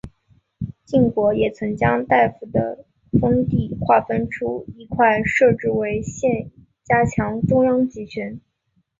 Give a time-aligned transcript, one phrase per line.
[0.83, 2.85] 晋国也曾将大夫的
[3.21, 8.41] 封地划分出一块设置为县以加强中央集权。